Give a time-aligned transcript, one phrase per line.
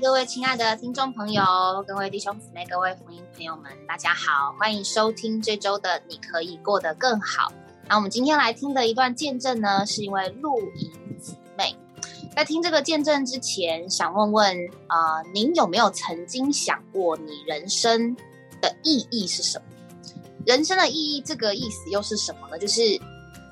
[0.00, 1.44] 各位亲爱的听众朋友，
[1.86, 7.48] 各位弟兄姊妹，各位福音朋友们，大家好，欢迎收听这周的《你可以过得更好》。
[7.88, 10.90] 那我们今天来听的一段见证呢，是因为露营
[11.20, 11.76] 姊妹。
[12.34, 14.56] 在听这个见证之前，想问问
[14.88, 18.16] 啊，您有没有曾经想过，你人生
[18.60, 19.64] 的意义是什么？
[20.44, 22.58] 人生的意义这个意思又是什么呢？
[22.58, 22.80] 就是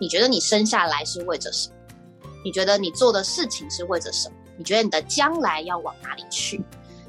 [0.01, 1.77] 你觉得你生下来是为着什么？
[2.45, 4.35] 你觉得你做的事情是为着什么？
[4.63, 6.63] 你觉得你的将来要往哪里去？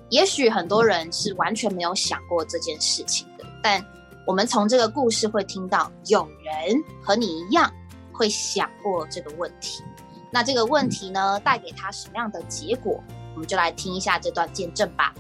[0.10, 3.80] 也许很多人是完全没有想过这件事情的，但
[4.26, 7.72] 我们从这个故事会听到，有人和你一样
[8.12, 9.84] 会想过这个问题。
[10.32, 13.00] 那这个问题呢，带给他什么样的结果？
[13.36, 15.14] 我们就来听一下这段见证吧。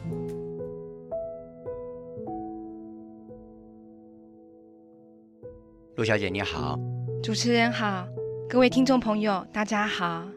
[5.95, 6.79] 陆小姐你好，
[7.21, 8.07] 主持人好，
[8.49, 10.32] 各位听众朋友大家好。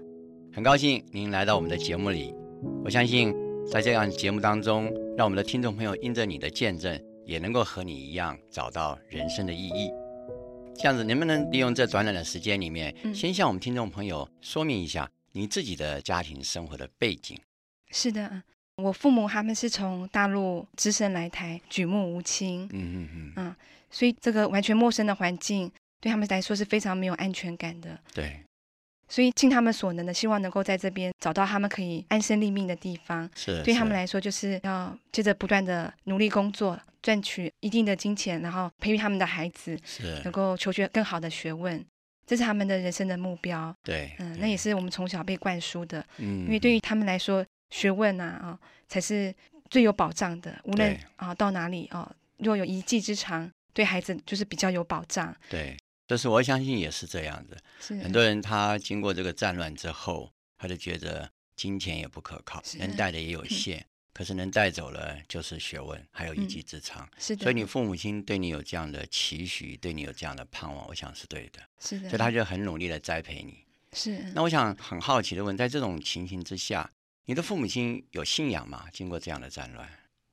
[0.57, 2.35] 很高兴您来到我们的节目里。
[2.83, 3.31] 我相信，
[3.71, 9.91] 在这样节目当中，让我们的听众朋友因着你的见证，也能够和你一样找到人生的意义。
[10.75, 17.39] 这样子，能不能利用这短短的时间里面，先向我们听众朋友说明一下你自己的家庭生活的背景？
[17.91, 18.43] 是的，
[18.77, 22.67] 我父母他们是从大陆只身来台，举目无亲。
[22.73, 23.45] 嗯嗯嗯。
[23.45, 23.57] 啊，
[23.91, 25.70] 所以这个完全陌生的环境，
[26.01, 28.01] 对他们来说是非常没有安全感的。
[28.15, 28.41] 对。
[29.09, 33.29] 所以尽他们所能的，希望能够在这边找到他们可以安身立命的地方。
[33.35, 41.85] 是，对他们来说，就是要接着不断的努力工作，赚取一定的金钱，然后培育他们的孩子，是能够求学更好的学问，
[42.27, 43.73] 这是他们的人生的目标。
[43.85, 46.05] 对，嗯，那也是我们从小被灌输的。
[46.19, 49.33] 嗯，因为对于他们来说，学问啊啊才是
[49.70, 50.59] 最有保障的。
[50.65, 55.33] 无论啊到哪里啊，若有一技之长，对孩子就是比较有保障。
[55.48, 55.77] 对。
[56.07, 57.57] 这是我相信也是这样子，
[58.03, 67.08] 很多人他经过这个战乱之后，他就觉得金钱也不可靠，能带的也有限，可是能带走了就是学问，还有一技之长。
[67.19, 71.61] 是的，所以你父母亲对你有这样的期许，对你有这样的盼望，我想是对的。
[71.80, 73.64] 是的，所以他就很努力的栽培你。
[73.92, 74.19] 是。
[74.35, 76.89] 那我想很好奇的问，在这种情形之下，
[77.25, 78.86] 你的父母亲有信仰吗？
[78.92, 79.89] 经过这样的战乱，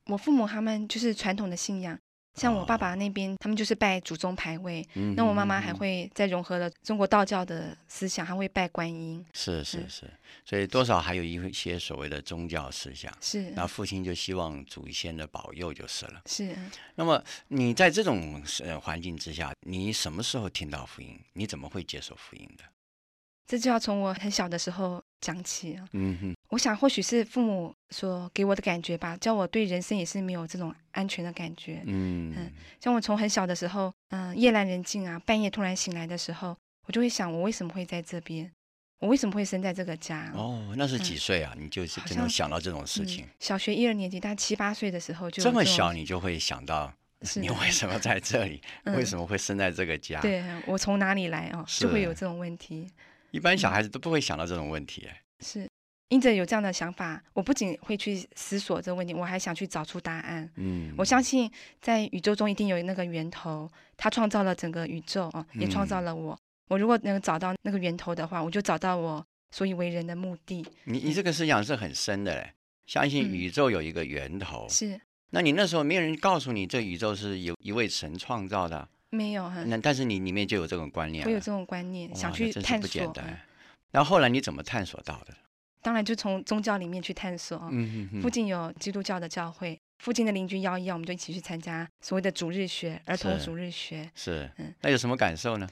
[0.05, 1.99] 我父母他们就是传统的信仰。
[2.35, 4.85] 像我爸爸那边，他们就是拜祖宗牌位。
[5.15, 9.23] 那我妈妈还会再融合了中国道教的思想，还会拜观音。
[9.33, 10.09] 是是是，
[10.43, 13.11] 所以多少还有一些所谓的宗教思想。
[13.21, 13.51] 是。
[13.51, 16.21] 那父亲就希望祖先的保佑就是了。
[16.25, 16.55] 是。
[16.95, 21.19] 那么你在这种呃环境之下，你什么时候听到福音？
[21.33, 22.63] 你怎么会接受福音的？
[23.45, 25.85] 这就要从我很小的时候讲起啊。
[25.91, 31.81] 嗯哼，我想或许是父母所给我的感觉吧，叫我对人生也是没有这种安全的感觉。
[31.85, 36.55] 嗯嗯，像我从很小的时候，嗯，夜阑人静啊，半夜突然醒来的时候，
[36.87, 38.51] 我就会想，我为什么会在这边？
[38.99, 40.31] 我为什么会生在这个家？
[40.33, 41.53] 哦，那是几岁啊？
[41.59, 43.25] 你就是真的想到这种事情？
[43.37, 46.93] 小学一二年级，大概七八岁的时候就这么小，你就会想到
[47.35, 48.61] 你为什么在这里？
[48.85, 50.21] 为什么会生在这个家？
[50.21, 52.89] 对我从哪里来哦，就会有这种问题。
[53.33, 55.67] 一般小孩子都不会想到这种问题，是
[56.09, 60.47] 因着有这样的想法，我不仅会去思索这个问题，我还想去找出答案。
[60.57, 61.51] 嗯，我相信
[61.81, 63.67] 在宇宙中一定有那个源头，
[63.97, 66.37] 他创造了整个宇宙啊，也创造了我。
[66.69, 70.63] 我如果能找到那个源头的话，我就找到我所以为人的目的。
[70.83, 72.53] 你你这个思想是很深的嘞，
[72.85, 74.69] 相信宇宙有一个源头。
[74.69, 75.01] 是，
[75.31, 78.87] 那你那时候没有人告诉你，这宇宙是由一位神创造的。
[79.13, 82.81] 没有哈，那但是你里面就有这种观念，我有这种观念，想去探索。
[82.81, 83.39] 不简单。
[83.91, 85.33] 然后后来你怎么探索到的？
[85.81, 87.69] 当然就从宗教里面去探索。
[87.71, 94.09] 嗯嗯附近有基督教的教会，附近的邻居邀一邀，我们就一起去参加所谓的主日学，儿童主日学。
[94.15, 95.69] 是，嗯，那有什么感受呢？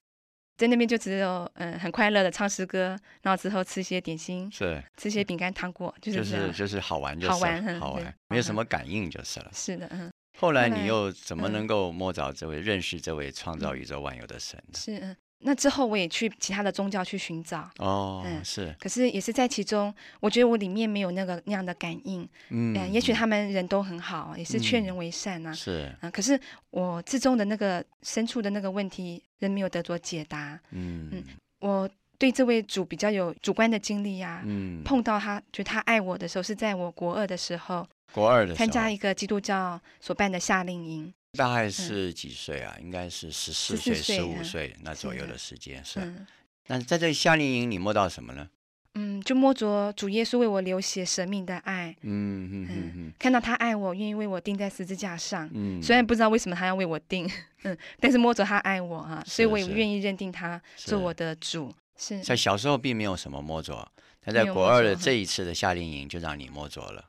[0.57, 9.49] 在那边就只有嗯很快乐的唱诗歌，然后之后吃一些点心，是吃些饼干糖果，就是就是就是好玩，好玩，好玩，没有什么感应就是了。
[9.51, 10.11] 是的，嗯。
[10.41, 14.59] 后来你又怎么能够摸着这位、认识这位创造宇宙万有的神？
[14.73, 17.69] 是，嗯，那之后我也去其他的宗教去寻找。
[17.77, 18.75] 哦，嗯，是。
[18.79, 22.27] 可是也是在其中，我觉得我里面没有那个那样的感应。
[22.49, 25.53] 嗯，也许他们人都很好，也是劝人为善呐。
[25.53, 26.39] 是，嗯，可是
[26.71, 30.59] 我之中的那个深处的那个问题，仍没有得着解答。
[30.71, 31.23] 嗯嗯，
[31.59, 31.87] 我
[32.17, 34.41] 对这位主比较有主观的经历呀。
[34.43, 37.87] 嗯，碰到他，就他爱我的时候，是在我国二的时候。
[38.13, 42.75] 国二的参加一个基督教所办的夏令营，大概是几岁啊？
[42.81, 46.13] 应该是十四岁、十五岁那左右的时间是。
[46.67, 48.47] 那在这夏令营，你摸到什么呢？
[48.95, 51.95] 嗯，就摸着主耶稣为我流血舍命的爱。
[52.01, 55.49] 嗯嗯嗯嗯，看到他爱我，愿意为我钉在十字架上。
[55.53, 57.29] 嗯，虽然不知道为什么他要为我钉，
[57.63, 61.73] 嗯，但是摸着他爱我啊，所以我也愿意认定他做我的主。
[61.97, 63.89] 是在小时候并没有什么摸着，
[64.21, 67.05] 他在国二的这一次的夏令营就让你摸着了。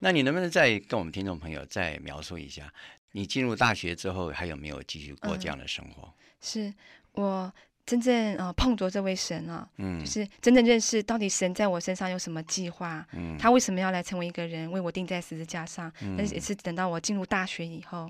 [0.00, 2.72] 那你能不能再跟我们听众朋友再描述一下，
[3.12, 6.12] 你进入大学之后还有没有继续过这样的生活？
[6.40, 6.72] 是
[7.12, 7.52] 我
[7.84, 15.92] 真正呃碰着这位神啊，嗯，就是真正认识到底神在我身上有什么计划，嗯，他为什么要来成为一个人，为我钉在十字架上？
[16.16, 18.08] 但是也是等到我进入大学以后，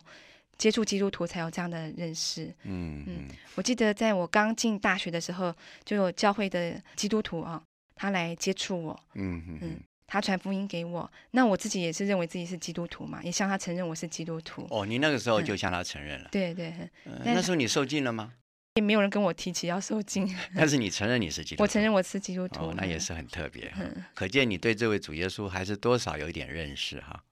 [0.58, 2.54] 接触基督徒才有这样的认识。
[2.62, 5.52] 嗯嗯，我记得在我刚进大学的时候，
[5.84, 7.60] 就有教会的基督徒啊，
[7.96, 9.00] 他来接触我。
[9.14, 9.80] 嗯嗯。
[10.10, 14.66] 他传福音给我，那我自己也是认为自己是基督徒嘛，也向他承认我是基督徒。
[14.68, 16.28] 哦，你那个时候就向他承认了。
[16.32, 16.74] 对对。
[17.24, 18.32] 那时候你受尽了吗？
[18.74, 20.28] 也没有人跟我提起要受尽。
[20.56, 21.62] 但是你承认你是基督徒。
[21.62, 22.70] 我承认我是基督徒。
[22.70, 23.72] 哦，那也是很特别。
[24.12, 27.22] 可见你对这位主耶稣还是多少有一点认识哈，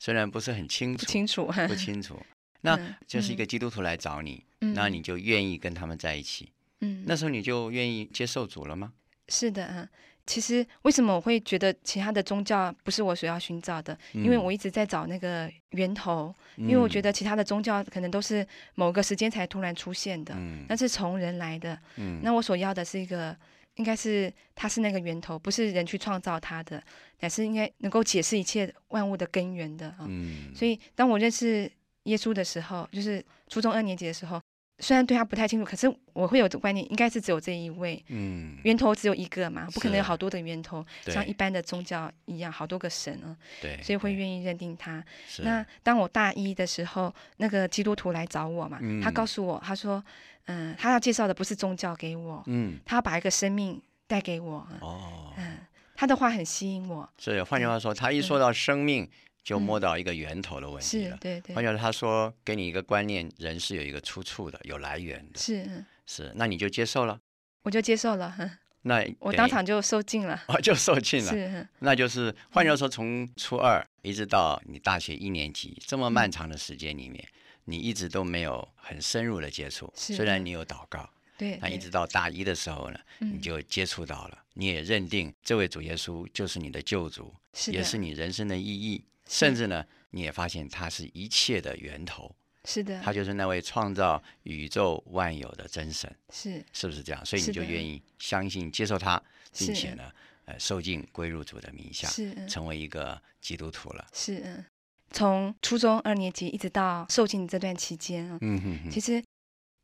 [0.00, 1.06] 虽然不是很清楚。
[1.06, 1.46] 不清楚。
[1.68, 2.20] 不清楚。
[2.62, 2.76] 那
[3.06, 6.50] 就是一个基督徒来找你，那你就愿意跟他们在一起。
[6.80, 7.04] 嗯。
[7.06, 8.92] 那时候你就愿意接受主了吗？
[9.28, 9.88] 是的，嗯。
[10.26, 13.96] 其实为什么我会觉得其他的宗教不是我所要寻找的？
[14.12, 20.34] 因为我一直在找那个源头，因为我觉得其他的宗教可能都是某个时间才突然出现的，
[20.68, 21.78] 那是从人来的。
[22.22, 23.36] 那我所要的是一个，
[23.74, 26.82] 应该是它是那个源头，不是人去创造它的，
[27.20, 30.08] 乃是应该能够解释一切万物的根源的啊。
[30.54, 31.70] 所以当我认识
[32.04, 34.40] 耶稣的时候，就是初中二年级的时候。
[34.80, 45.02] 虽然对他不太清楚，可是我会有这观念，应该是只有这一位，嗯，源头只有一个嘛，不可能有好多的源头，像一般的宗教一样，好多个神啊，对，所以会愿意认定他。
[45.38, 50.04] 那当我大一的时候，那个基督徒来找我嘛，他告诉我，他说，
[50.46, 55.58] 嗯，他要介绍的不是宗教给我，嗯，他要把一个生命带给我，哦，嗯，
[55.94, 57.08] 他的话很吸引我。
[57.16, 59.08] 所以换句话说，他一说到生命。
[59.44, 61.18] 就摸到一个源头的问题了。
[61.20, 61.54] 对对。
[61.54, 65.38] 换句话说，他说给你一个观念，人是有一个出处的，有来源的。
[65.38, 67.20] 是是，那你就接受了。
[67.62, 68.34] 我就接受了。
[68.86, 70.42] 那我当场就受尽了。
[70.48, 71.30] 哦，就受尽了。
[71.30, 71.68] 是。
[71.78, 77.26] 那就是换句话说，从初二一直到你大学一年级这么漫长的时间里面，
[77.64, 79.92] 你一直都没有很深入的接触。
[79.94, 81.08] 虽然你有祷告。
[81.36, 81.58] 对。
[81.60, 87.34] 那一直到大一的时候呢，你就接触到了，你也认定这位主耶稣就是你的救主，
[87.68, 89.02] 也是你人生的意义。
[89.28, 92.34] 甚至呢，你也发现它是一切的源头，
[92.64, 96.64] 是的，他就是那位创造宇宙万有的真神，是。
[96.72, 97.24] 是不是这样？
[97.24, 99.22] 所以你就愿意相信、接受他，
[99.56, 100.10] 并且呢，
[100.44, 104.06] 呃，受尽归入主的名下，是成为一个基督徒了。
[104.12, 104.64] 是，嗯，
[105.10, 109.22] 从初中二年级一直到受尽这段期间啊，嗯哼，其实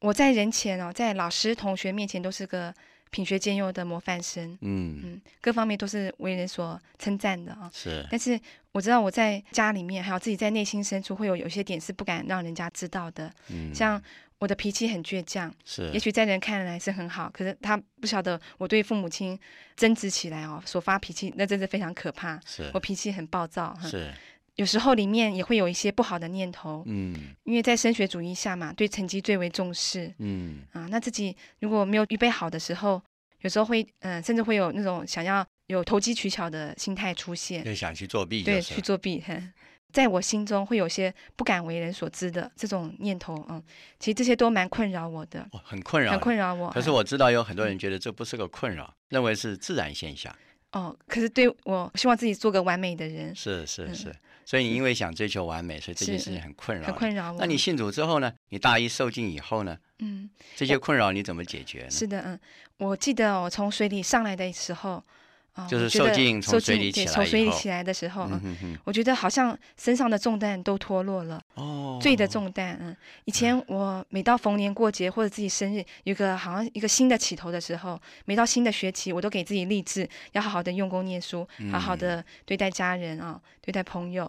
[0.00, 2.75] 我在人前哦，在老师、同学面前都是个。
[3.11, 7.71] 品学兼优的模范生，嗯嗯，各方面都是为人所称赞的啊。
[7.73, 8.41] 是，但是
[8.73, 13.33] 我知道我在家里面，还有自己在内心深处，会有有些点是不敢让人家知道的。
[13.49, 14.01] 嗯，像
[14.39, 19.39] 我的脾气很倔强，是，也许在人看来是很好，可是他不晓得我对父母亲
[19.77, 22.41] 争执起来哦，所发脾气，那真是非常可怕。
[22.47, 23.77] 是，我脾气很暴躁。
[23.83, 24.11] 是，
[24.61, 26.83] 有时候里面也会有一些不好的念头。
[26.87, 30.12] 嗯，因为在升学主义下嘛，对成绩最为重视。
[30.19, 33.03] 嗯，啊，那自己如果没有预备好的时候。
[33.43, 39.25] 有时候会，嗯，甚至会有那种想要有投机取巧的心态出现，对想去作弊，对，去作弊。
[39.95, 43.62] 在我心中会有些不敢为人所知的这种念头，嗯，
[43.99, 46.71] 其实这些都蛮困扰我的，很困扰，很困扰我。
[46.71, 50.37] 可是我知道有很多人觉得这不是个困扰，认为是自然现象。
[50.73, 54.14] 哦，可是对我希望自己做个完美的人，是是是。
[54.50, 57.38] 所以你因为想追求完美，所以这件事情很困扰，很困扰我。
[57.38, 58.33] 那你信主之后呢？
[58.49, 59.78] 你大一受尽以后呢？
[60.00, 61.90] 嗯，这些困扰你怎么解决呢？
[61.92, 62.40] 是的，嗯，
[62.78, 65.04] 我记得我从水里上来的时候。
[65.69, 68.31] 就是受尽从水里起来从水里起来的时候，
[68.85, 71.43] 我觉得好像身上的重担都脱落了。
[71.55, 72.79] 哦，罪的重担。
[72.81, 84.25] 嗯，以前我每到逢年过节或者自己生日，有个好像一个新的起头的时候，每到新的学期，我都给自己励志，要好好的用功念书，好好的对待家人啊，对待朋友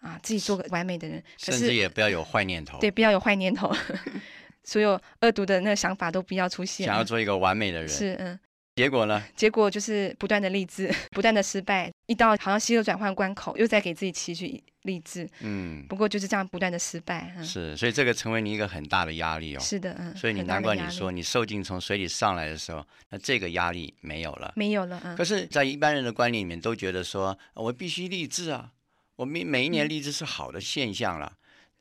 [0.00, 1.22] 啊，自己做个完美的人。
[1.36, 2.78] 甚至也不要有坏念头。
[2.78, 3.74] 对，不要有坏念头，
[4.64, 6.86] 所有恶毒的那个想法都不要出现。
[6.86, 7.88] 想要做一个完美的人。
[7.88, 8.38] 是，嗯。
[8.74, 9.22] 结果呢？
[9.36, 15.28] 结果就是不断的励志， 不断的失败，一到好像新的转换关口，又在给自己期许励志。
[15.40, 17.36] 嗯，不过就是这样不断的失败。
[17.42, 19.60] 是，所以这个成为你一个很大的压力哦。
[19.60, 20.16] 是的，嗯。
[20.16, 24.52] 所以你难怪你说你受尽从水里上来的时候，那这个压力没有了。
[24.56, 25.14] 没有了，嗯。
[25.16, 28.70] 可是，在一般人的观念里面，都觉得说我必须励志啊，
[29.16, 31.30] 我每每一年励志是好的现象了，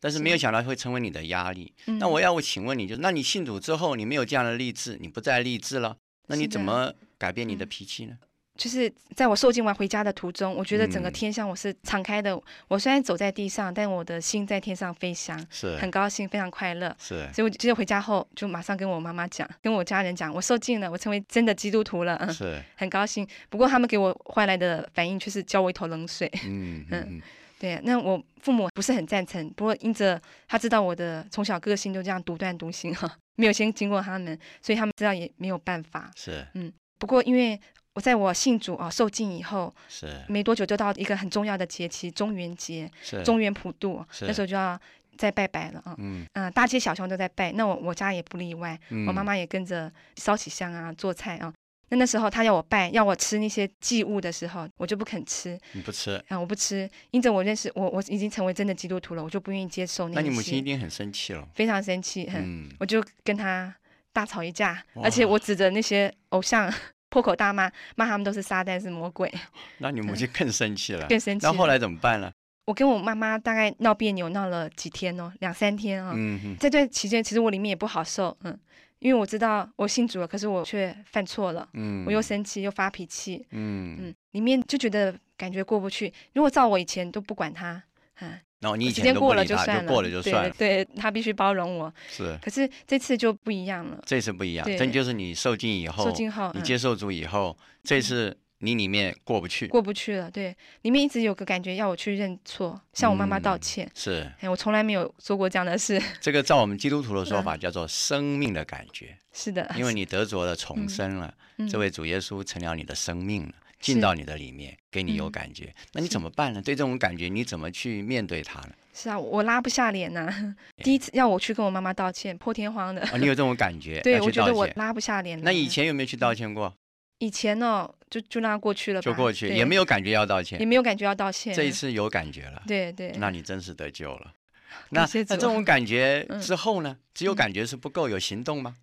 [0.01, 1.73] 但是没有想到会成为你的压力。
[1.85, 5.95] 那我要我请问你就，那你信主之后，你没有这样的励志，你不再励志了？
[6.31, 8.17] 那你怎么改变你的脾气呢？
[8.57, 12.39] 就是在我受尽完回家的途中，我觉得整个天象我是敞开的。
[12.67, 16.95] 我虽然走在地上，但我的心在天上飞翔，是很高兴，非常快乐。
[16.99, 22.15] 是，所以我记得回家后就马上跟我妈妈讲，跟我家人讲，我受尽了，我成为真的基督徒了。
[22.17, 23.27] 嗯，是，很高兴。
[23.49, 26.29] 不过他们给我换来的反应却是浇我一头冷水。
[26.45, 27.21] 嗯 嗯，
[27.61, 27.79] 对。
[27.83, 36.09] 那我父母不是很赞成，不过因着他知道我的从小个性就这样独断独行哈，没有先经过他们，所以他们知道也没有办法。
[36.15, 36.73] 是，嗯。
[36.97, 37.59] 不过因为。
[37.93, 44.79] 我在我信主啊受尽以后，是没多久就到一个很重要的节期中元节，是中元普渡，那时候就要
[45.17, 45.93] 再拜拜了啊。
[45.97, 51.51] 嗯嗯，大街小巷都在拜，那我我家也不例外，我妈妈也跟着烧起香啊，做菜啊。
[51.91, 55.59] 那那时候他要我拜，要我吃那些祭物的时候，我就不肯吃。
[55.73, 56.39] 你不吃啊？
[56.39, 62.27] 我不吃，因着我认识我，我已经成为真的基督徒了，我就不愿意接受那那你母亲一定很生气了，非常生气。
[62.33, 63.75] 嗯，我就跟他
[64.11, 66.73] 大吵一架，而且我指着那些偶像。
[67.11, 69.29] 破口大骂，骂他们都是撒旦，是魔鬼。
[69.79, 71.45] 那你母亲更生气了， 更生气。
[71.45, 72.31] 那后来怎么办呢？
[72.63, 76.13] 我跟我妈妈大概闹别扭，闹了几天哦，两三天啊。
[76.15, 76.55] 嗯嗯。
[76.57, 78.57] 这段期间，其实我里面也不好受，嗯，
[79.01, 86.13] 因为我知道我信主了，可是我却犯错了，嗯，我又生气又发脾气，嗯嗯，里面就觉得感觉过不去。
[86.33, 87.83] 如果照我以前都不管他，
[88.19, 88.39] 啊。
[88.59, 90.49] 然后你以前过了就算了，过了就算了。
[90.51, 91.91] 对他必须包容我。
[92.07, 92.37] 是。
[92.43, 93.99] 可是这次就不一样了。
[94.05, 99.67] 这次不一样，这就是你受尽以后，受尽后，你接受主以后，这次你里面过不去。
[99.67, 103.89] 过不去了，对，里面一直有个感觉要我去认错，向我妈妈道歉。
[103.93, 104.31] 是。
[104.39, 106.01] 哎，我从来没有做过这样的事。
[106.19, 109.17] 这个照我们基督徒的说法叫做生命的感觉。
[109.33, 109.69] 是的。
[109.77, 111.33] 因为你得着了重生了，
[111.69, 113.53] 这位主耶稣成了你的生命了。
[113.81, 116.61] 进到你的里面，给你有感觉，那你怎么办呢？
[116.61, 118.69] 对这种感觉，你怎么去面对它呢？
[118.93, 120.31] 是啊，我拉不下脸呐。
[120.83, 123.01] 第一次要我去跟我妈妈道歉，破天荒的。
[123.01, 123.99] 啊，你有这种感觉？
[124.05, 125.41] 对，我觉得我拉不下脸。
[125.41, 126.71] 那以前有没有去道歉过？
[127.17, 131.55] 以前呢，就就让它过去了，就过去，也没有感觉要道歉，也没有感觉要道歉。
[131.55, 133.11] 这一次有感觉了，对对。
[133.17, 134.33] 那你真是得救了。
[134.91, 136.97] 那那这种感觉之后呢？
[137.13, 138.75] 只有感觉是不够，有行动吗？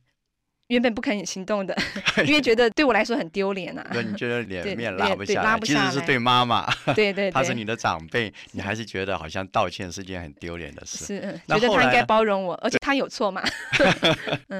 [0.68, 1.74] 原本不肯行动的，
[2.26, 3.86] 因为觉得对我来说很丢脸啊。
[3.90, 5.58] 那你觉得脸面拉不下来？
[5.60, 11.06] 其实是对妈妈，对对， 她是你的长辈，你还是觉得好像道歉是件很丢脸的事。
[11.06, 13.42] 是，觉得他应该包容我，而且他有错嘛。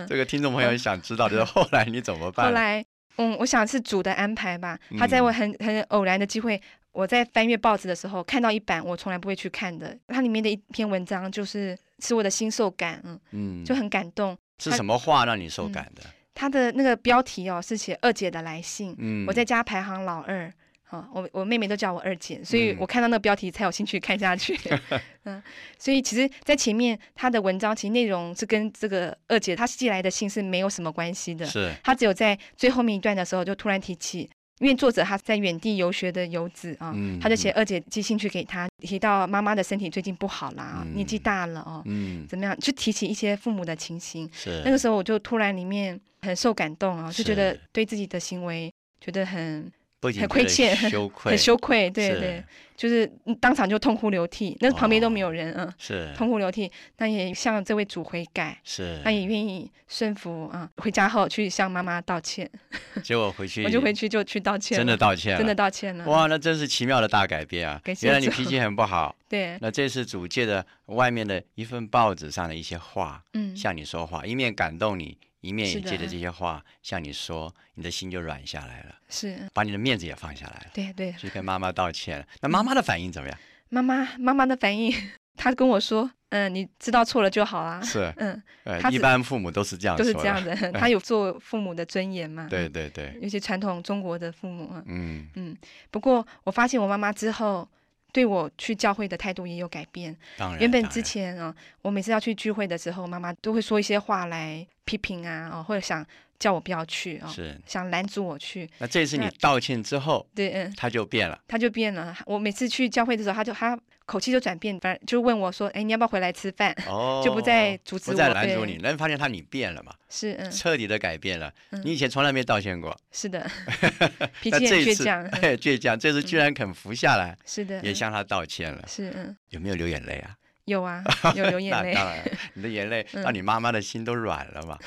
[0.09, 2.47] 这个听众朋友想知道，就是后来你怎么办？
[2.47, 2.83] 后来，
[3.19, 4.77] 嗯，我想是主的安排吧。
[4.99, 6.61] 他在我很很偶然的机会，
[6.93, 14.37] 我在翻阅报纸的时候看到一版我从来不会去看的，它里面的一篇文章就是使我的心受感，嗯嗯，就很感动。
[14.59, 16.03] 是什么话让你受感的？
[16.35, 18.95] 他的那个标题哦，是写二姐的来信。
[18.99, 20.53] 嗯，我在家排行老二，
[20.91, 24.59] 好，我我妹妹都叫我二姐，所以我看到那个标题才有兴趣看下去。
[25.25, 25.43] 嗯，
[25.79, 31.45] 所以其实，在前面他的文章其实内容是跟这个二姐她寄来的信是没有什么关系的。
[31.45, 34.31] 是，他只有在最后面一段的时候就突然提起。
[34.61, 41.85] 因为作者他在远地游学的游子啊，他就写二姐寄信去给他，提到妈妈的身体最近不好啦，年纪大了哦，
[42.29, 42.59] 怎么样？
[42.59, 44.29] 就提起一些父母的情形。
[44.33, 49.71] 是那个时候，我就突然里面很受感动啊，就觉得对自己的行为觉得很。
[50.01, 52.45] 很亏欠，很羞愧，很羞愧，对对，
[52.77, 53.05] 就是
[53.41, 60.71] 当场就痛哭流涕，那旁边都没有人，嗯，是 痛哭流涕，那也向这位主悔改，是，他也愿意顺服啊。
[60.77, 62.49] 回家后去向妈妈道歉，
[63.03, 66.05] 结果回去我就回去就去道歉，真的道歉，真的道歉了。
[66.05, 67.81] 哇，那真是奇妙的大改变啊！
[68.03, 75.19] 原来你脾气很不好， 对，那这是主借着外面的一份报纸上的一些话，嗯，向你说话，一面感动你。
[75.41, 82.27] 一面也借着这些话向你说，你的心就软下来了，是把你的面子也放下来了，对对，去跟妈妈道歉。
[82.41, 83.39] 那妈妈的反应怎么样？
[83.69, 84.93] 妈妈妈妈的反应，
[85.37, 88.43] 她跟我说：“嗯，你知道错了就好啦。”是，嗯，
[88.91, 90.55] 一般父母都是这样，都是这样的。
[90.73, 92.49] 他有做父母的尊严嘛？
[92.51, 95.57] 对对对，尤其传统中国的父母啊，嗯嗯。
[95.91, 97.69] 不过我发现我妈妈之后。
[98.13, 100.17] 对我去教会的态度也有改变。
[100.37, 106.05] 当然，原本之前啊，我每次要去聚会的时候，妈妈都会说一些话来批评啊，哦，或者想
[106.39, 108.69] 叫我不要去啊，是想拦阻我去。
[108.79, 112.17] 那这次你道歉之后，对，嗯，他就变了，他就变了。
[112.27, 113.79] 我每次去教会的时候，他就他。
[114.09, 118.79] 口气就转变，反正就问我说：“哎，你要不要回来吃饭？”哦，就不再阻止我，不再拦阻你。
[118.81, 119.93] 那发现他你变了嘛？
[120.09, 121.53] 是，嗯，彻底的改变了。
[121.85, 122.99] 你以前从来没道歉过。
[123.13, 123.47] 是的，
[124.41, 125.31] 脾气很倔强。
[125.61, 127.37] 倔强，这次居然肯服下来。
[127.45, 128.83] 是的，也向他道歉了。
[128.89, 129.37] 是，嗯。
[129.51, 130.35] 有没有流眼泪啊？
[130.69, 131.03] 有啊，
[131.35, 131.93] 有流眼泪。
[131.95, 134.79] 当然，你的眼泪让你妈妈的心都软了嘛。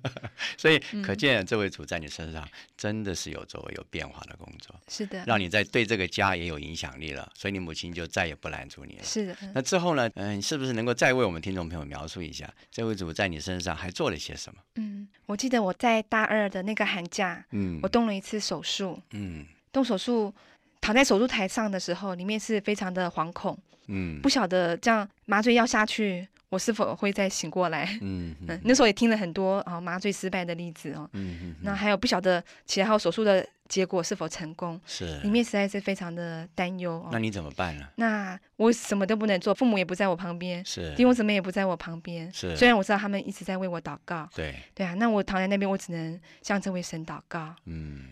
[0.58, 4.74] 所以可见这位主在你身上真的是有作为、有变化的工作。
[4.88, 7.30] 是的，让你在对这个家也有影响力了。
[7.34, 9.04] 所以你母亲就再也不拦住你了。
[9.04, 9.36] 是的。
[9.54, 10.10] 那之后呢？
[10.14, 14.60] 嗯，是不是能够再为我们听众朋友描述一下这位主在你身上还做了些什么？
[14.76, 19.44] 嗯，我记得我在大二的那个寒假，嗯，我动了一次手术，嗯。
[19.72, 20.32] 动手术，
[20.86, 26.28] 躺在手术台上的时候，里面是非常的惶恐，嗯，不晓得这样麻醉药下去。
[26.48, 27.98] 我是否会再醒过来？
[28.02, 31.10] 嗯嗯，那时候也听了很多啊麻醉失败的例子哦。
[31.14, 34.80] 嗯嗯，那还有不晓得其他手术的结果是否成功？
[34.86, 37.04] 是，里面实在是非常的担忧。
[37.10, 37.88] 那你怎么办呢？
[37.96, 42.32] 那我什么都不能做，父母也不在我旁边，是，弟兄姊妹也不在我旁边。
[42.32, 44.28] 是，虽然我知道他们一直在为我祷告。
[44.32, 47.56] 对，对啊，那我躺在那边，我只能向这位神祷告。
[47.64, 48.04] 嗯。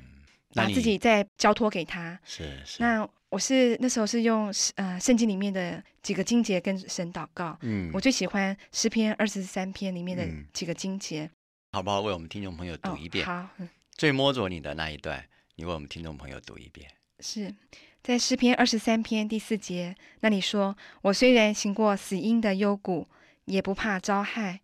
[0.55, 2.83] 把自己再交托给他，是是。
[2.83, 11.29] 那我是那时候是用呃圣经里面的几个经节跟神祷告，嗯，我最喜欢诗篇二十三篇里面的几个经节，
[11.73, 12.01] 好不好？
[12.01, 13.27] 为我们听众朋友读一遍。
[13.27, 13.49] 好，
[13.93, 15.25] 最摸着你的那一段，
[15.57, 16.89] 你为我们听众朋友读一遍。
[17.21, 17.55] 是
[18.03, 23.09] 在诗篇二十三篇第四节，那里说：“我虽然行过死荫的幽谷，
[23.47, 24.61] 也不怕遭害，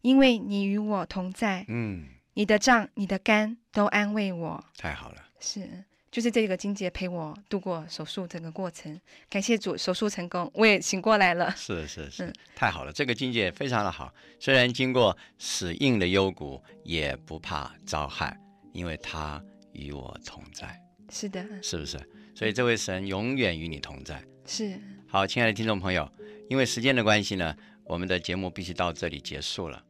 [0.00, 4.64] 因为你与我同在。”嗯，你的杖、你的肝都安慰我。
[4.76, 5.27] 太好了。
[5.40, 11.54] 是，就是这个金姐陪我度过手术整个过程，感谢主，手术成功，我也醒过来了。
[11.56, 14.12] 是是是，太好了，这个金姐非常的好。
[14.40, 18.36] 虽然经过死硬的幽谷，也不怕遭害，
[18.72, 19.42] 因为他
[19.72, 20.80] 与我同在。
[21.10, 21.98] 是的，是不是？
[22.34, 24.22] 所以这位神永远与你同在。
[24.46, 24.80] 是。
[25.06, 26.10] 好，亲爱的听众朋友，
[26.48, 29.82] 因为时间的关系呢，我们的节目必须到这里结束了。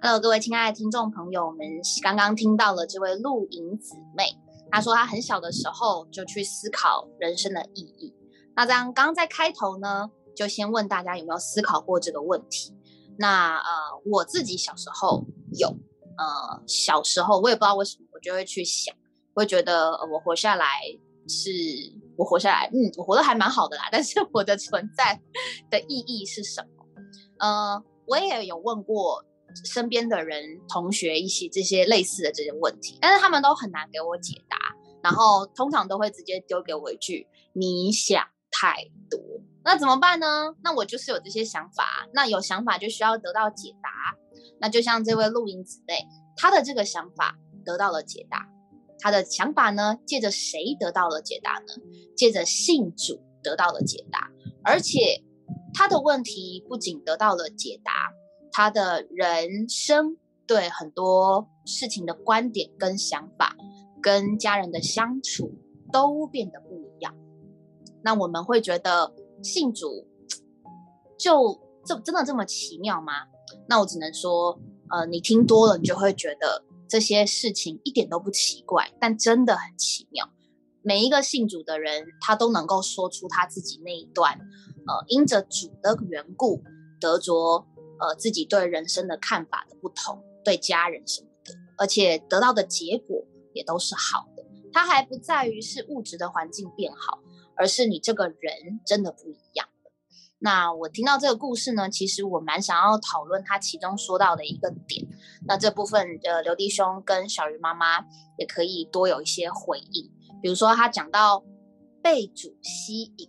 [0.00, 1.58] Hello，各位亲爱的听众朋友，们
[2.04, 4.38] 刚刚听到了这位露营姊妹，
[4.70, 8.14] 她说她很小的时候就去思考人生的意义。
[8.54, 12.72] 那这样，刚刚在开头呢，就先问大家有没有思考过这个问题？
[13.18, 13.64] 那呃，
[14.04, 15.26] 我自己小时候
[15.58, 18.94] 有，呃，小时候我也不知道为什么，我就会去想，
[19.34, 20.80] 会觉得我活下来
[21.26, 21.50] 是
[22.16, 23.88] 我活下来，嗯，我活得还蛮好的啦。
[23.90, 25.20] 但是我的存在
[25.68, 26.86] 的意义是什么？
[27.40, 29.24] 呃，我也有问过。
[29.64, 34.56] 身边的人、同学一些这些类似的这些问题，但是他们都很难给我解答，
[35.02, 39.18] 然后通常都会直接丢给我一句：“你想太多。”
[39.64, 40.54] 那怎么办呢？
[40.62, 43.90] 那我就是有这些想法，那有想法就需要得到解答。
[44.60, 46.06] 那就像这位录音姊妹，
[46.36, 48.48] 她的这个想法得到了解答，
[48.98, 51.82] 她的想法呢，借着谁得到了解答呢？
[52.16, 54.30] 借着信主得到了解答，
[54.64, 55.22] 而且
[55.74, 57.92] 她的问题不仅得到了解答。
[58.52, 63.56] 他的人生对很多事情的观点跟想法，
[64.00, 65.52] 跟家人的相处
[65.92, 67.14] 都变得不一样。
[68.02, 70.06] 那我们会觉得信主
[71.18, 73.12] 就这真的这么奇妙吗？
[73.68, 74.58] 那我只能说，
[74.90, 80.30] 呃，你听多了，你就会觉得这些事情一点都不奇怪，但真的很奇妙。
[80.82, 84.38] 每一个信主的人，他都能够说出他自己那一段，
[84.86, 86.62] 呃，因着主的缘故
[86.98, 87.66] 得着。
[88.00, 94.44] 呃，自己对人生的看法的不同，对家人什么的，而且得到的结果也都是好的。
[94.72, 97.20] 它还不在于是物质的环境变好，
[97.56, 99.68] 而是你这个人真的不一样
[100.40, 105.04] 那我听到这个故事呢，其实我蛮想要讨论他其中说到的一个点。
[105.48, 107.98] 那这部分的刘弟兄跟小鱼妈妈
[108.38, 110.12] 也可以多有一些回应。
[110.40, 111.44] 比如说他讲到
[112.00, 113.28] 被主吸引，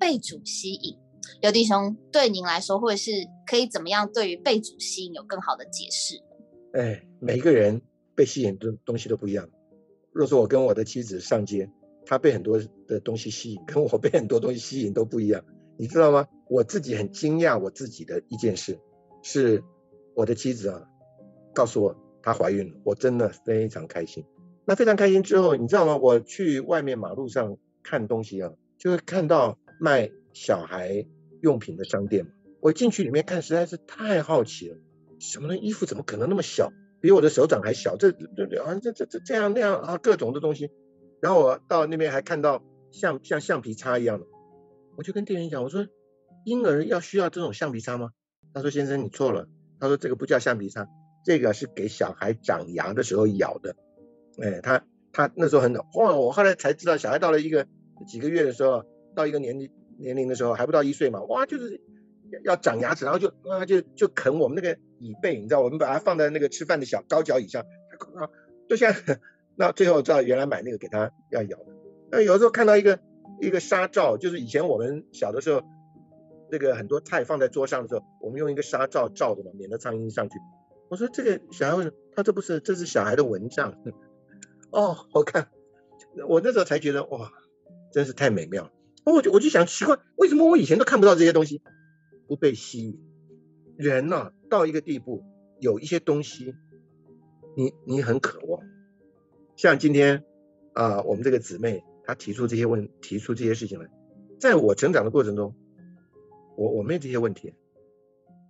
[0.00, 0.98] 被主吸引。
[1.40, 3.10] 刘弟兄，对您来说，或者是
[3.46, 4.10] 可以怎么样？
[4.12, 6.22] 对于被主吸引有更好的解释？
[6.72, 7.82] 哎，每一个人
[8.14, 9.48] 被吸引的东西都不一样。
[10.12, 11.70] 若说我跟我的妻子上街，
[12.04, 15.44] 她被很多的东西吸引，跟我被很多东西吸引都不一样。
[15.76, 16.26] 你知道吗？
[16.48, 18.78] 我自己很惊讶我自己的一件事，
[19.22, 19.62] 是
[20.14, 20.82] 我的妻子啊，
[21.54, 24.24] 告诉我她怀孕了，我真的非常开心。
[24.66, 25.96] 那非常开心之后，你知道吗？
[25.96, 31.06] 我去外面马路上看东西啊，就会看到卖小孩。
[31.42, 34.76] 用品的商店嘛，我进去里面看，实在是太好奇了。
[35.18, 37.96] 什么的衣服怎么可能那么小，比我的手掌还小？
[37.96, 40.70] 这这这啊，这这这这样那样啊，各种的东西。
[41.22, 44.26] 然后我到那边还看到像像橡皮擦一样的，
[44.98, 45.86] 我就跟店员讲，我说
[46.44, 48.10] 婴儿要需要这种橡皮擦吗？
[48.52, 49.48] 他说先生你错了，
[49.80, 50.86] 他说这个不叫橡皮擦，
[51.24, 53.76] 这个是给小孩长牙的时候咬的。
[54.42, 57.66] 哎，他他那时候很懂哇，我后来才知道，小孩到了一个
[58.06, 59.70] 几个月的时候，到一个年纪。
[60.00, 61.80] 年龄的时候还不到一岁嘛，哇，就是
[62.44, 67.62] 要长牙齿，然后就啊就就啃我们那个椅背，你知道，我们把它放在那个吃饭的小高脚椅上，
[68.16, 68.30] 啊，
[68.68, 68.94] 就像
[69.56, 71.66] 那最后知道原来买那个给他要咬的。
[72.10, 72.98] 那有时候看到一个
[73.40, 75.62] 一个纱罩，就是以前我们小的时候，
[76.50, 80.36] 那个很多菜放在桌上的时候，我们用一个纱罩罩着嘛，免得苍蝇上去。
[80.88, 81.96] 我说这个小孩为什么？
[82.16, 83.78] 他这不是这是小孩的蚊帐
[84.70, 85.48] 哦，我看
[86.28, 87.30] 我那时候才觉得哇，
[87.92, 88.70] 真是太美妙了。
[89.04, 91.62] 我就我就想奇怪，为什么我以前都看不到这些东西，
[92.26, 93.00] 不被吸引？
[93.76, 95.24] 人呐，到一个地步，
[95.58, 96.54] 有一些东西，
[97.56, 98.62] 你你很渴望。
[99.56, 100.24] 像今天
[100.74, 103.88] 啊，我们这个姊妹她提出这些问，提出这些事情来，
[104.38, 105.54] 在我成长的过程中，
[106.56, 107.54] 我我没有这些问题，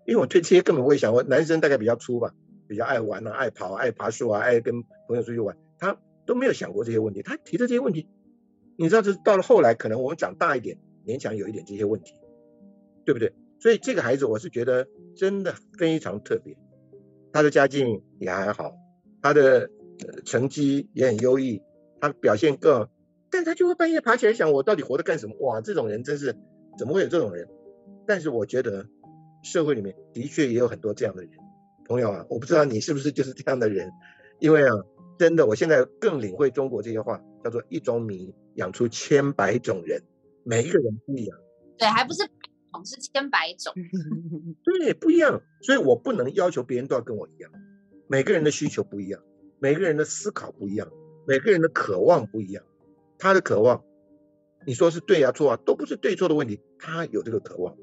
[0.07, 1.15] 因为我对这些根本不会想。
[1.15, 2.35] 我男生大概比较粗吧，
[2.67, 7.23] 比较爱玩啊，爱跑，爱爬树啊，爱跟朋友出去玩，他都没有想过这些问题。
[7.23, 8.09] 他提的这些问题，
[8.81, 12.15] 你知道，这到了后来，可能我们长大一点，勉强有一点这些问题，
[13.05, 13.35] 对不对？
[13.59, 16.57] 所以这个孩子，我是觉得真的非常特别。
[17.31, 18.73] 他的家境也还好，
[19.21, 19.69] 他的
[20.25, 21.61] 成绩也很优异，
[22.01, 22.89] 他表现更，
[23.31, 25.37] 但他就会半夜爬起来想：我到底活着干什么？
[25.41, 26.35] 哇，这种人真是
[26.79, 27.51] 怎么会有这种人？
[28.07, 28.87] 但是我觉得
[29.43, 31.33] 社会里面的确也有很多这样的人，
[31.85, 33.91] 朋友啊，我不知道你是不是就是这样的人，
[34.39, 34.75] 因为啊，
[35.21, 40.03] 真的，我现在更领会中国这些话，叫做一种米养出千百种人，
[40.45, 41.39] 每一个人不一样。
[41.77, 42.23] 对，还不是。
[42.83, 43.75] 是千百种，
[44.65, 47.51] 对，不一样，所以我不能要求别人都要跟我一样。
[48.07, 49.21] 每个人的需求不一样，
[49.59, 50.89] 每个人的思考不一样，
[51.27, 52.65] 每个人的渴望不一样。
[53.19, 53.85] 他的渴望，
[54.67, 56.61] 你说是对啊错啊，都不是对错的问题。
[56.79, 57.77] 他有这个渴望，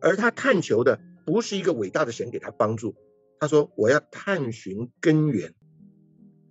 [0.00, 2.94] 而他探求的不是一个伟大的神给他帮助。
[3.38, 5.54] 他说我要探寻根源，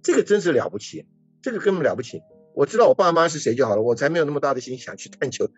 [0.01, 1.05] 这个真是了不起，
[1.41, 2.21] 这个根本了不起。
[2.53, 5.49] 我知道我爸妈是谁就好了，我才没有那么大的心想去探求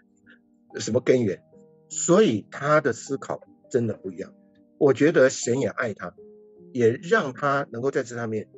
[0.75, 1.41] 什么根源。
[1.89, 4.33] 所以他的思考真的不一样。
[4.77, 6.13] 我觉得神也爱他，
[6.71, 8.49] 也让他能够在这上面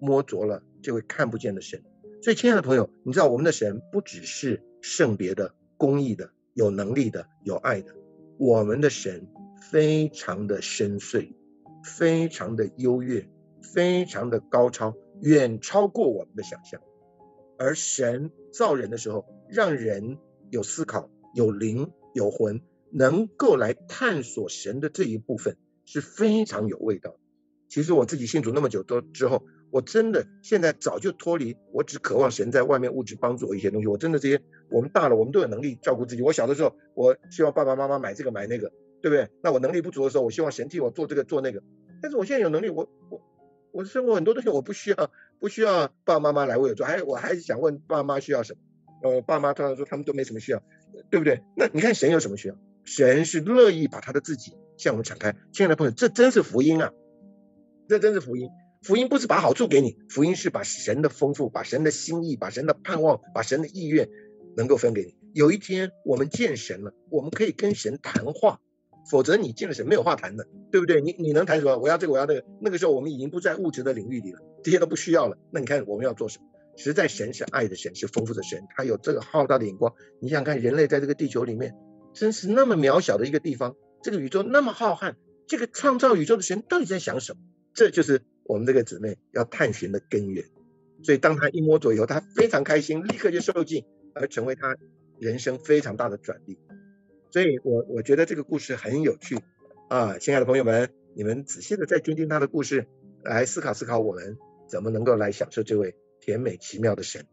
[0.00, 1.82] 摸着了这位看不见的神。
[2.22, 7.94] 所以，亲爱的朋友，你知道我们的神不只是圣别的、公义的、有能力的、有爱的，
[8.38, 9.28] 我们的神
[9.70, 11.34] 非常的深邃，
[11.84, 13.28] 非常的优越，
[13.74, 14.94] 非常的高超，
[15.24, 16.80] 远超过我们的想象。
[17.58, 20.18] 而神造人的时候，让人
[20.50, 22.60] 有思考、有灵、有魂。
[22.96, 27.16] 能够来探索神的这一部分是非常有味道。
[27.68, 33.88] 其实我自己信主那么久多之后，我真的现在早就脱离，我只渴望神在外面物质帮助我一些东西。
[33.88, 36.22] 我真的这些，我们大了，我们都有能力照顾自己。
[36.22, 38.70] 我小的时候，我希望爸爸妈妈买这个买那个，
[39.02, 39.28] 对不对？
[39.42, 41.64] 那我能力不足的时候，我希望神替我做这个做那个。
[42.00, 43.20] 但是我现在有能力，我我
[43.74, 45.10] 我生活很多东西我不需要，
[45.40, 46.86] 不需要爸爸妈妈来为我做。
[46.86, 48.60] 还我还是想问爸妈需要什么？
[49.10, 50.62] 呃，爸妈通常说他们都没什么需要，
[51.10, 51.42] 对不对？
[51.56, 52.56] 那你看神有什么需要？
[52.84, 56.92] 神是乐意把他的自己向我们敞开，亲爱的朋友，这真是福音啊！
[57.88, 58.48] 这真是福音。
[58.82, 64.08] 福音不是把好处给你，福音是把神的丰富、把神的心意、把神的盼望、把神的意愿
[64.56, 65.16] 能够分给你。
[65.32, 68.60] 有一天我们见神了，我们可以跟神谈话，
[69.10, 71.00] 否则你见了神没有话谈的，对不对？
[71.00, 71.76] 你你能谈什么？
[71.78, 72.44] 我要这个，我要那个。
[72.60, 75.38] 那个时候我们已经不在物质的领域里了，这些都不需要了。
[75.50, 76.44] 那你看我们要做什么？
[76.76, 79.94] 实在神是爱的神，是丰富的神，他有这个浩大的眼光。
[80.20, 81.74] 你想想看，人类在这个地球里面。
[82.14, 85.14] 真是那么渺小的一个地方，这个宇宙那么浩瀚，
[85.48, 87.40] 这个创造宇宙的神到底在想什么？
[87.74, 90.44] 这就是我们这个姊妹要探寻的根源。
[91.02, 94.76] 所以当他一摸左右，他非常开心，立刻就受尽，而成为他
[95.18, 96.56] 人生非常大的转变。
[97.34, 99.36] 所以我我觉得这个故事很有趣
[99.88, 102.86] 啊，亲爱的朋友们，你们仔细的再听听他的故事，
[103.24, 107.26] 来思考思考我们怎么能够来享受这位甜美奇妙的神。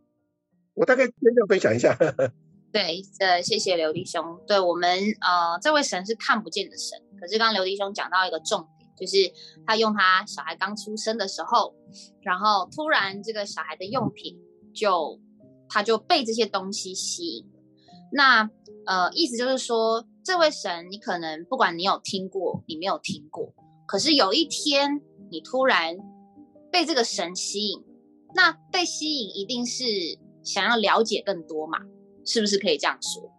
[0.73, 1.95] 我大概真正分享一下。
[2.73, 4.41] 对，呃，谢谢刘弟兄。
[4.47, 4.89] 对我们，
[5.21, 6.99] 呃，这位神是看不见的神。
[7.19, 9.31] 可是刚刘弟兄讲到一个重点，就是
[9.67, 11.75] 他用他小孩刚出生的时候，
[12.23, 14.35] 然后突然这个小孩的用品
[14.73, 15.21] 就
[15.69, 17.60] 他就被这些东西吸引了。
[18.11, 18.49] 那
[18.85, 23.53] 呃，意思就是说，这位神，你可能不管你有听过，你没有听过，
[23.87, 25.97] 可是有一天你突然
[26.71, 27.83] 被这个神吸引，
[28.35, 29.83] 那被吸引一定是
[30.43, 31.79] 想要了解更多嘛。
[32.23, 33.31] 是不是可以这样说？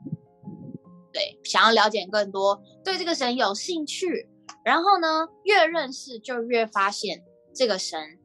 [1.12, 4.28] 对，想要了解更多，对这个神有兴趣，
[4.64, 7.22] 然后呢，越认识就越发现
[7.54, 8.18] 这个神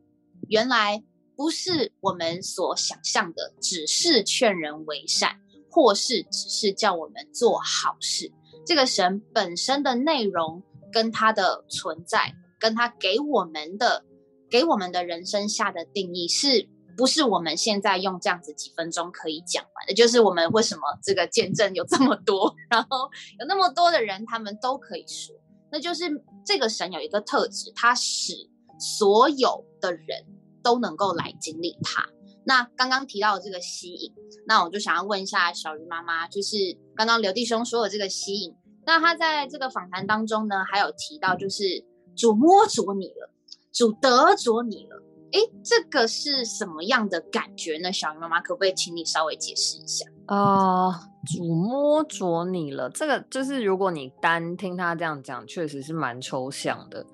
[0.49, 1.03] 原来
[1.35, 8.31] 不是我们所想象的，只是劝人为善，或是只是叫我们做好事。
[8.65, 14.03] 这个神本身的内容跟他的存在，跟他给我们的
[14.49, 16.69] 给我们的人生下的定义是。
[16.97, 23.07] 不是我们现在用这样子几分钟可以讲完的，就是我们为什么这个见证有这么多，然后
[23.39, 25.35] 有那么多的人，他们都可以说，
[25.71, 26.05] 那就是
[26.43, 28.33] 这个神有一个特质，他使
[28.79, 30.25] 所有的人
[30.63, 32.03] 都能够来经历他。
[32.47, 34.13] 那刚刚提到的这个吸引，
[34.45, 36.55] 那我就想要问一下小鱼妈妈，就是
[36.95, 38.55] 刚刚刘弟兄说的这个吸引，
[38.85, 41.83] 那他在这个访谈当中呢，还有提到就是
[42.15, 43.29] 主摸着你了，
[43.73, 45.03] 主得着你了。
[45.33, 47.91] 哎，这个是什么样的感觉呢？
[47.91, 50.05] 小鱼妈妈，可不可以请你稍微解释一下？
[50.27, 50.91] 啊，
[51.25, 57.05] 主摸着你了，这个就是如果你单听他这样讲，确实是蛮抽象的。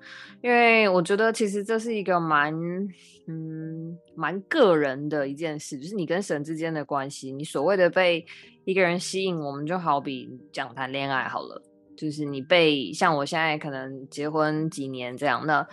[0.42, 2.52] 因为我觉得其实这是一个蛮
[3.26, 7.32] 嗯蛮个人的一件事，就是你跟神之间的关系。
[7.32, 8.26] 你所谓的被
[8.64, 11.62] 一个人吸引，我们就好比讲谈恋爱好了，
[11.96, 15.66] 就是你被像我现在可能结婚几年这样，那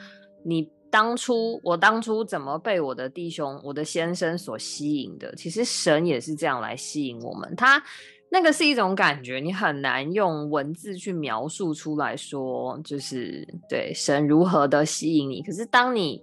[0.46, 0.70] 你。
[0.92, 5.34] 当初我当初怎么被我的弟兄、我的先生所吸引的？
[5.36, 7.56] 其实神也是这样来吸引我们。
[7.56, 7.82] 他
[8.30, 15.42] 那个是一种感觉，你很难用文字去描述出来说，就是对神如何的吸引你。
[15.42, 16.22] 可是当你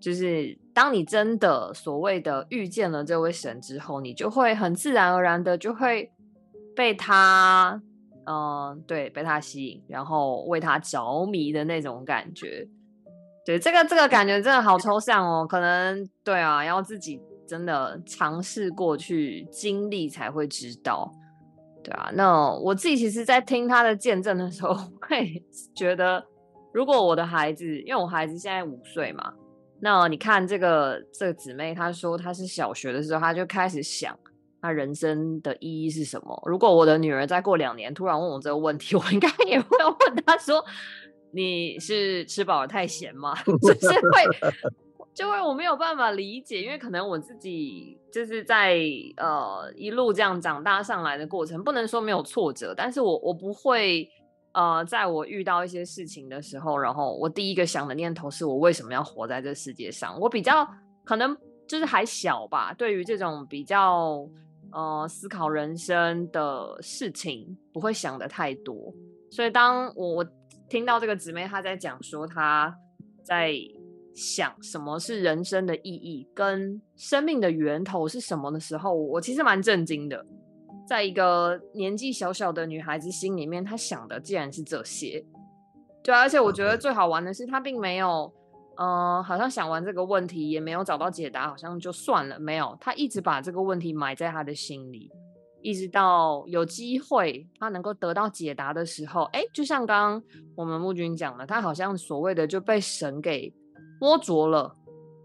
[0.00, 6.10] 就是当你真的所谓的遇见了这位神之后，你就会很自然而然的就会
[6.74, 7.80] 被他，
[8.26, 12.66] 嗯，对，被他吸引，然后为他着迷的那种感觉。
[13.46, 21.08] 对这个这个感觉真的好抽象哦，可能对啊，要自己真的尝试过去经历才会知道，
[21.84, 22.10] 对啊。
[22.14, 25.40] 那我自己其实，在听他的见证的时候， 会
[25.76, 26.26] 觉得，
[26.74, 29.32] 如果我的孩子，因为我孩子现在五岁嘛，
[29.80, 34.18] 那你看这个这个姊妹，她说她是小学的时候，她就开始想，
[34.60, 36.42] 她人生的意义是什么？
[36.46, 40.64] 如果我的女儿再过两年突然问我这个问题， 我应该也会问她说。
[41.36, 43.34] 你是吃饱了太闲吗？
[43.60, 44.24] 就是会，
[45.12, 48.78] 就会我没有办法理解，因为可能我自己就是在
[49.18, 54.08] 呃一路这样长大上来的过程，不能说没有挫折，但是我我不会
[54.52, 60.18] 呃，在我遇到一些事情的时候，然后我第一个想的念头是我为什么要活在这世界上？
[60.18, 60.66] 我比较
[61.04, 61.36] 可能
[61.68, 64.26] 就是还小吧，对于这种比较
[64.72, 68.90] 呃思考人生的事情，不会想的太多，
[69.30, 70.26] 所以当我。
[70.68, 72.74] 听到这个姊妹她在讲说她
[73.22, 73.54] 在
[74.14, 80.24] 想什么是人生的意义跟生命的源头是什么的时候，我其实蛮震惊的。
[80.88, 85.24] 在一个年纪小小的女孩子心里面，她想的竟然是这些。
[86.02, 88.32] 对，而且我觉得最好玩的是，她并没有，
[88.78, 92.38] 嗯，好像想完这个问题也没有找到解答，好像就算了。
[92.38, 95.10] 没有，她一直把这个问题埋在她的心里。
[95.66, 100.22] 一直到有机会他能够得到解答的时候，哎，就像刚刚
[100.54, 103.52] 我们木君讲的，他好像所谓的就被神给
[104.00, 104.76] 摸着了，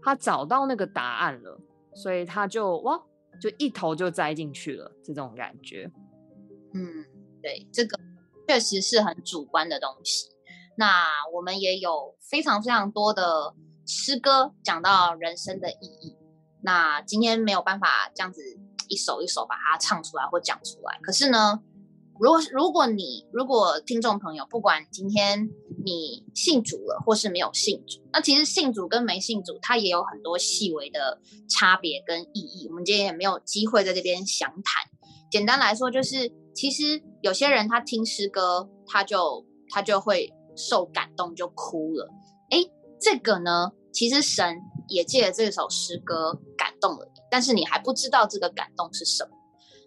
[0.02, 1.60] 他找到那个答案了，
[1.94, 3.00] 所以他就哇，
[3.40, 5.88] 就一头就栽进去了，这种感觉。
[6.74, 7.04] 嗯，
[7.40, 7.96] 对，这个
[8.48, 10.26] 确实是很主观的东西。
[10.76, 13.54] 那我们也有非常非常多的
[13.86, 16.16] 诗歌讲到人生的意义。
[16.64, 18.40] 那今天没有办法这样子。
[18.88, 20.98] 一首一首把它唱出来或讲出来。
[21.02, 21.60] 可是呢，
[22.18, 25.48] 如果如果你如果听众朋友，不管今天
[25.84, 32.68] 你信主了或是没有信主，那其实信主跟没信主，它也有很多细微的差别跟意义。
[32.68, 34.90] 我们今天也没有机会在这边详谈。
[35.30, 42.08] 简单来说，就是其实有些人他听诗歌，他就他就会受感动，就哭了。
[42.50, 42.58] 哎，
[43.00, 47.08] 这个呢，其实神也借了这首诗歌感动了。
[47.32, 49.30] 但是你还不知道这个感动是什么。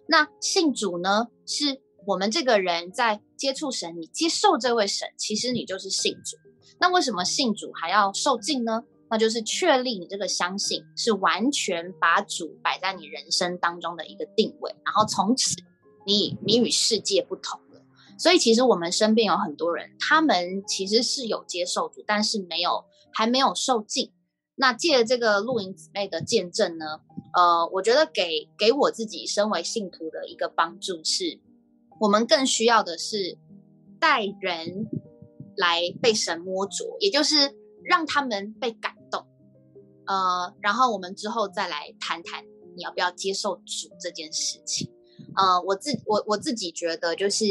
[0.08, 1.28] 那信主呢？
[1.46, 6.36] 是我们这个人在接触神，你接受这位神，其实你就是信主。
[6.80, 8.82] 那为什么信主还要受敬呢？
[9.08, 15.54] 那就是确立你这个相信是完全把主摆在你人生当中的一个定位，然后从此
[16.04, 17.80] 你你与世界不同了。
[18.18, 24.10] 所以其实我们身边有很多人，他们其实是有接受主，但是没有还没有受敬。
[24.56, 26.86] 那借这个露营姊妹的见证呢？
[27.34, 31.38] 呃，我觉得给给我自己身为信徒的一个帮助是，
[32.00, 33.36] 我们更需要的是
[34.00, 34.86] 带人
[35.56, 39.26] 来被神摸着，也就是让他们被感动。
[40.06, 42.42] 呃，然后我们之后再来谈谈
[42.74, 44.90] 你要不要接受主这件事情。
[45.36, 47.44] 呃，我自我我自己觉得就是，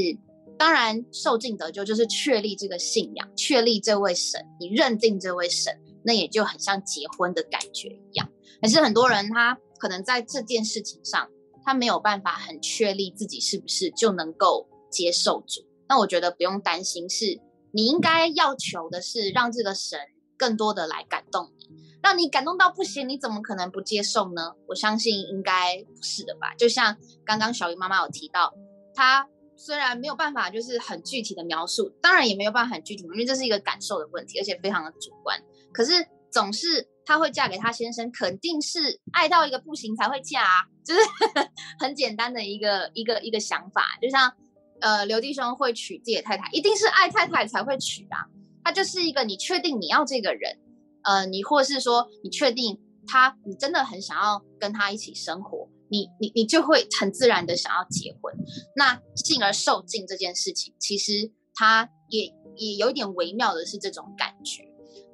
[0.58, 5.80] 当然受尽得救就是确立这个信仰，确立这位神，你认定这位神。
[6.06, 8.30] 那也就很像结婚的感觉一样，
[8.62, 11.30] 可是很多人他可能在这件事情上，
[11.64, 15.66] 他没有办法很确立自己是不是就能够接受主。
[15.90, 17.40] 那我觉得不用担心，是
[17.72, 20.00] 你应该要求的是让这个神
[20.38, 21.68] 更多的来感动你，
[22.02, 24.54] 让你感动到不行，你怎么可能不接受呢？
[24.68, 26.54] 我相信应该不是的吧。
[26.56, 28.54] 就像刚刚小鱼妈妈有提到，
[28.94, 35.42] 她虽然没有办法就是很具体的描述，当然也没有办法很具体，因为这是一个感受的问题，而且非常的主观。
[35.76, 35.92] 可是
[36.32, 41.02] 总是她会嫁给她先生，肯定是爱到一个不行才会嫁啊，就是
[41.80, 43.98] 很简单的一个一个一个想法。
[44.02, 44.32] 就像
[44.80, 48.26] 呃刘弟兄会娶自己的太太，一定是爱太太才会娶啊。
[48.64, 50.58] 他就是一个你确定你要这个人，
[51.04, 58.34] 呃，你或是说你确定他，你真的很想要跟他一起生活，你你你就会很自然的想要结婚。
[58.76, 64.65] 那进而受尽这件事情，其实它也也有点微妙的是这种感觉。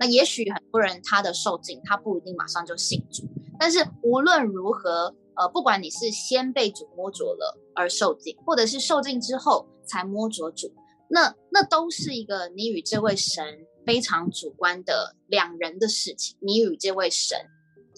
[0.01, 3.23] 那也许很多人他的受尽，他不一定马上就信主，
[3.59, 10.73] 但是无论如何，呃，不管你是先被主摸着了而受尽，或者是受尽之后才摸着主，
[11.07, 13.45] 那那都是一个你与这位神
[13.85, 17.37] 非常主观的两人的事情，你与这位神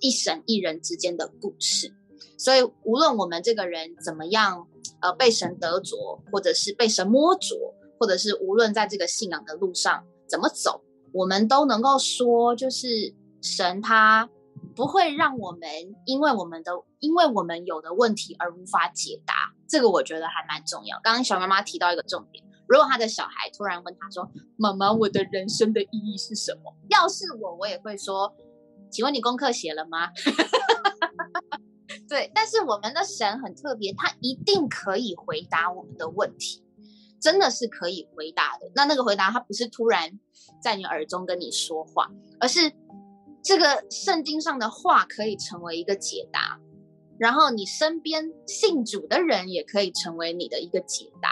[0.02, 1.94] 一神一人之间的故事。
[2.38, 4.68] 所以无论我们这个人怎么样，
[5.00, 7.56] 呃，被神得着，或者是被神摸着，
[7.98, 10.84] 或者是无论在这个信仰的路上怎么走。
[11.14, 14.30] 我们都能够说，就是神他
[14.76, 15.62] 不会让我们
[16.06, 21.00] 因为我们的因为我们有的问题而无法解答，这个我觉得还蛮重要。
[21.04, 28.34] 刚刚小妈妈提到一个重点，如果他的小孩突然问他说：“妈妈，我的人生的意义是什么？”要是我，我也会说
[28.90, 30.10] ：“请问你功课写了吗？”
[32.10, 36.64] 对，但是我们的神很特别，他一定可以回答我们的问题。
[37.24, 38.70] 真的是可以回答的。
[38.76, 40.20] 那那个回答，他不是突然
[40.62, 42.70] 在你耳中跟你说话，而是
[43.42, 46.60] 这个圣经上的话可以成为一个解答，
[47.18, 51.30] 然后你身边信主的人也可以成为你的一个解答。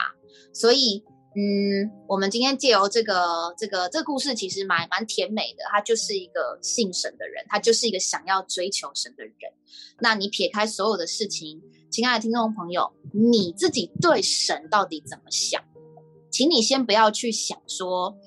[0.53, 1.03] 所以，
[1.35, 5.63] 嗯，我们今天借由这个这个这个故事，其实蛮蛮甜美的。
[5.71, 9.35] 他就是一个信神的人，他就是一个想要追求神的人。
[9.99, 15.61] 那你撇开所有的事情，亲爱的听众朋友，你自己对神到底怎么想？
[16.31, 18.17] 请你先不要去想说，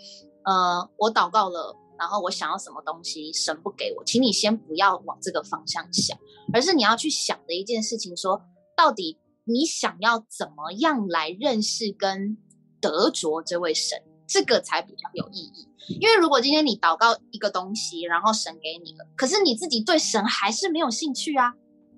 [0.45, 6.17] 呃，我祷告了，然后我想要什么东西，神不给我，请你先不要往这个方向想，
[6.53, 8.43] 而是你要去想的一件事情，说
[8.77, 12.37] 到底你想要怎么样来认识跟
[12.81, 15.69] 得着这位神，这个才比较有意义。
[16.01, 21.55] 因为如果今天你祷告一个东西，然后神给你了，可是你自己对神还是没有兴趣啊，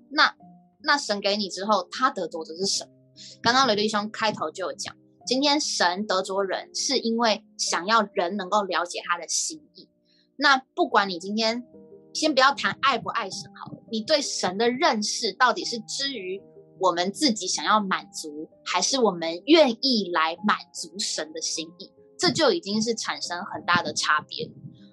[0.09, 0.35] 那
[0.83, 2.91] 那神给你之后，他得着的是什么？
[3.41, 4.95] 刚刚雷弟兄开头就有讲。
[5.27, 9.89] 今天神得着人，是因为想要人能够了解他的心意。
[10.37, 11.65] 那不管你今天
[12.13, 16.41] 先不要谈爱不爱神好了，你对神的认识到底是基于
[16.79, 21.91] 我们自己想要满足，还是我们愿意来满足神的心意？
[22.17, 24.49] 这就已经是产生很大的差别。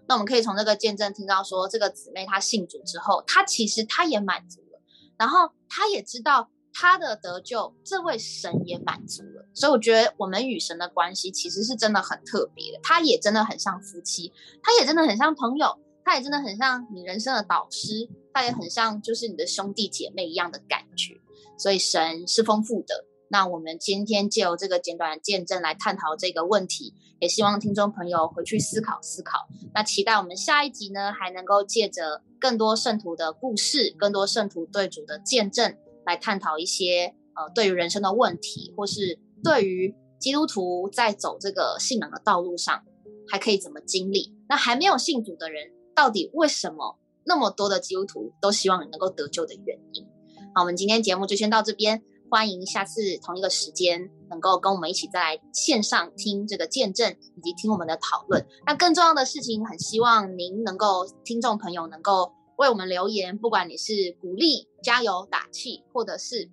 [0.08, 4.82] 那我们可以从这个见证听到说，这个姊妹她信主之后，她其实她也满足了，
[5.16, 6.50] 然后她也知道。
[6.76, 9.22] 她的得救，这位神也满足，
[9.54, 12.80] 所以我觉得我们与神的关系其实是真的很特别的。
[12.82, 21.14] 他也真的很像夫妻，他也真的很像朋友，他也真的很像你人生的导师，他也很像就是你的兄弟姐妹一样的感觉。
[21.56, 23.04] 所以神是丰富的。
[23.28, 29.46] 那我们今天借由这个简短的见证来探讨这个问题，也希望听众朋友回去思考思考。
[29.72, 35.76] 那期待我们下一集呢，还能够借着更多圣徒的故事，更多圣徒对主的见证。
[36.06, 42.82] 来探讨一些呃，对于人生的问题，或是对于基督徒在走这个信仰的道路上，
[43.28, 44.34] 还可以怎么经历？
[44.48, 50.06] 那还没有信主的人，到底为什么那么多的基督徒都希望你能够得救的原因？
[50.54, 58.46] 好，我们今天节目就先到这边，欢迎下次同一个时间能够跟我们一起在线上听这个见证，以及听我们的讨论。
[58.66, 62.32] 那更重要的事情，很希望您能够听众朋友能够。
[62.56, 66.48] 为我们留言，不管你是鼓励、加油、打气，或者是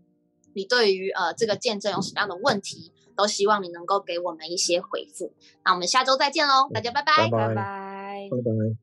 [0.53, 5.33] 你对于呃这个见证有什么样的问题，都希望你能够给我们一些回复。
[5.63, 8.80] 那我们下周再见喽，大家拜拜，拜拜，拜拜拜。